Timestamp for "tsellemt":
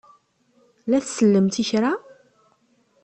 1.01-1.55